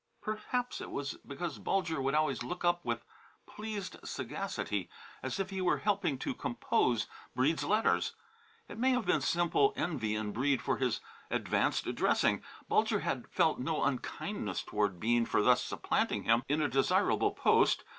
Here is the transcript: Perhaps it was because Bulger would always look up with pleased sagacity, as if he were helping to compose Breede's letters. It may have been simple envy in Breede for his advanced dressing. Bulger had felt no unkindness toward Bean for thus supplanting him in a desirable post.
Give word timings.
Perhaps 0.23 0.81
it 0.81 0.89
was 0.89 1.13
because 1.27 1.59
Bulger 1.59 2.01
would 2.01 2.15
always 2.15 2.41
look 2.41 2.65
up 2.65 2.83
with 2.83 3.05
pleased 3.45 3.97
sagacity, 4.03 4.89
as 5.21 5.39
if 5.39 5.51
he 5.51 5.61
were 5.61 5.77
helping 5.77 6.17
to 6.17 6.33
compose 6.33 7.05
Breede's 7.35 7.63
letters. 7.63 8.13
It 8.67 8.79
may 8.79 8.93
have 8.93 9.05
been 9.05 9.21
simple 9.21 9.73
envy 9.75 10.15
in 10.15 10.31
Breede 10.31 10.59
for 10.63 10.77
his 10.77 11.01
advanced 11.29 11.93
dressing. 11.93 12.41
Bulger 12.67 13.01
had 13.01 13.27
felt 13.29 13.59
no 13.59 13.83
unkindness 13.83 14.63
toward 14.63 14.99
Bean 14.99 15.27
for 15.27 15.43
thus 15.43 15.63
supplanting 15.63 16.23
him 16.23 16.41
in 16.49 16.63
a 16.63 16.67
desirable 16.67 17.33
post. 17.33 17.83